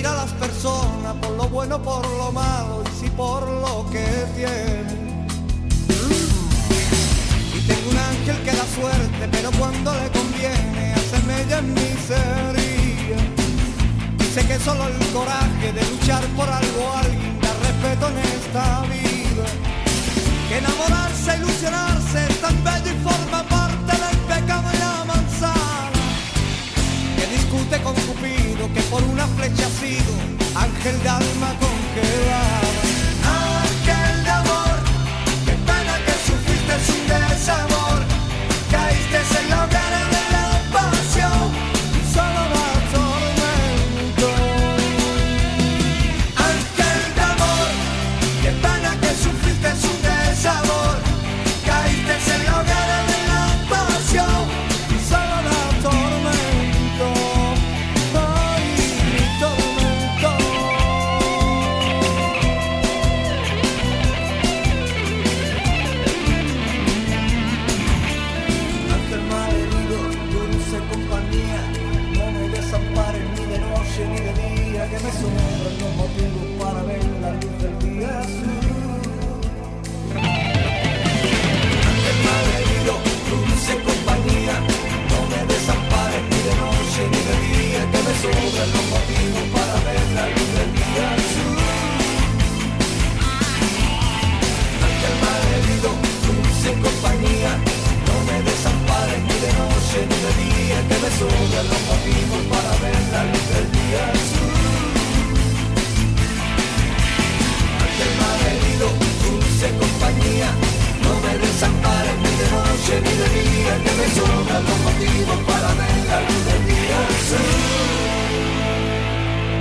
Mira 0.03 0.15
a 0.15 0.25
las 0.27 0.33
personas 0.33 1.15
por 1.21 1.31
lo 1.37 1.49
bueno, 1.49 1.81
por 1.81 2.05
lo 2.19 2.33
malo 2.33 2.83
y 2.83 3.01
si 3.01 3.09
por 3.11 3.49
lo 3.49 3.87
que 3.93 4.05
tienen. 4.35 5.27
Y 7.57 7.61
tengo 7.69 7.91
un 7.91 7.99
ángel 7.99 8.37
que 8.45 8.51
da 8.51 8.67
suerte, 8.75 9.29
pero 9.31 9.53
cuando 9.53 9.95
le 9.95 10.09
conviene 10.11 10.95
hace 10.95 11.19
mella 11.25 11.59
en 11.59 11.75
miseria. 11.75 13.19
Dice 14.19 14.45
que 14.49 14.59
solo 14.59 14.89
el 14.89 14.99
coraje 15.13 15.73
de 15.73 15.83
luchar 15.91 16.25
por 16.39 16.49
algo 16.51 16.83
alguien 16.97 17.41
da 17.41 17.53
respeto 17.69 18.09
en 18.09 18.19
esta 18.19 18.83
vida. 18.95 19.47
Que 20.49 20.59
enamorarse, 20.59 21.37
ilusionarse 21.37 22.27
es 22.29 22.41
tan 22.41 22.57
bello 22.65 22.91
y 22.91 22.99
forma 23.09 23.41
parte 23.45 23.93
del 24.05 24.19
pecado 24.33 24.69
y 24.75 24.79
la 24.79 25.05
manzana. 25.05 26.03
Que 27.17 27.25
discute 27.37 27.81
con 27.85 27.95
Cupido, 28.07 28.42
que 28.69 28.81
por 28.83 29.03
una 29.03 29.27
flecha 29.27 29.67
ha 29.67 29.71
sido 29.71 30.13
ángel 30.55 31.03
de 31.03 31.09
alma 31.09 31.55
congelada. 31.59 31.73
Ángel 32.53 32.63
de 32.63 32.72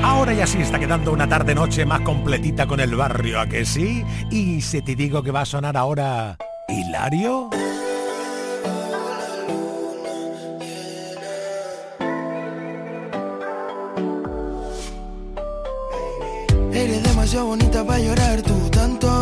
Ahora 0.03 0.33
ya 0.33 0.47
sí 0.47 0.59
está 0.59 0.79
quedando 0.79 1.11
una 1.11 1.27
tarde-noche 1.27 1.85
más 1.85 2.01
completita 2.01 2.67
con 2.67 2.79
el 2.79 2.95
barrio, 2.95 3.39
¿a 3.39 3.47
que 3.47 3.65
sí? 3.65 4.03
Y 4.29 4.61
si 4.61 4.81
te 4.81 4.95
digo 4.95 5.21
que 5.23 5.31
va 5.31 5.41
a 5.41 5.45
sonar 5.45 5.77
ahora... 5.77 6.37
¿Hilario? 6.67 7.49
Demasiado 17.31 17.45
bonita 17.45 17.85
para 17.85 17.99
llorar 17.99 18.41
tú 18.41 18.69
tanto. 18.71 19.20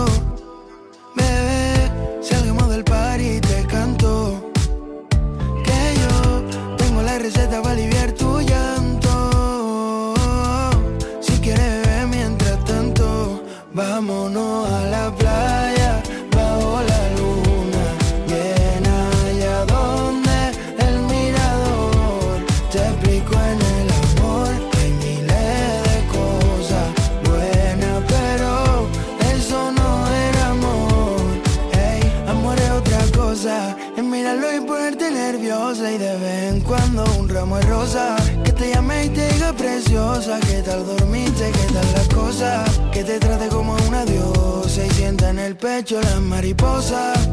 Pecho 45.59 46.01
las 46.01 46.21
mariposas. 46.21 47.29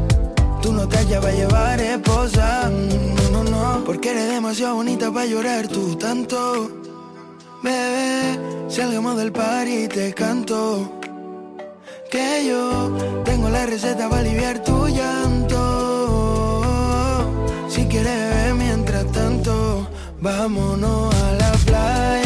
Tú 0.61 0.73
no 0.73 0.89
te 0.89 0.97
hallas 0.99 1.21
para 1.21 1.35
llevar 1.35 1.81
esposa. 1.81 2.69
No, 2.71 3.45
no, 3.45 3.51
no. 3.51 3.85
Porque 3.85 4.11
eres 4.11 4.29
demasiado 4.29 4.77
bonita 4.77 5.13
para 5.13 5.27
llorar 5.27 5.69
tú 5.69 5.97
tanto. 5.97 6.71
Bebé, 7.63 8.39
salgamos 8.69 9.17
del 9.17 9.33
par 9.33 9.69
y 9.69 9.87
te 9.89 10.13
canto. 10.13 10.93
Que 12.11 12.47
yo 12.49 12.97
tengo 13.25 13.49
la 13.49 13.67
receta 13.67 14.09
para 14.09 14.23
aliviar 14.23 14.63
tu 14.63 14.89
llanto. 14.89 15.63
Si 17.69 17.85
quieres 17.87 18.17
beber 18.17 18.55
mientras 18.55 19.11
tanto, 19.13 19.87
vámonos 20.21 21.15
a 21.15 21.33
la 21.33 21.53
playa. 21.65 22.26